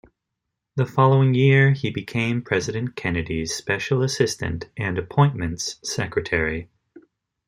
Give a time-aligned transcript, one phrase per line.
[0.77, 6.71] The following year, he became President Kennedy's special assistant and Appointments Secretary.